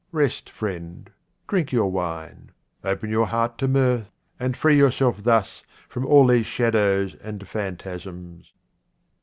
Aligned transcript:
Rest, 0.11 0.49
friend, 0.49 1.11
drink 1.47 1.71
your 1.71 1.91
wine, 1.91 2.49
open 2.83 3.11
your 3.11 3.27
heart 3.27 3.59
to 3.59 3.67
mirth, 3.67 4.09
and 4.39 4.57
free 4.57 4.75
your 4.75 4.89
self 4.89 5.21
thus 5.21 5.61
from 5.87 6.07
all 6.07 6.25
these 6.25 6.47
shadows 6.47 7.13
and 7.13 7.47
phan 7.47 7.77
tasms. 7.77 8.51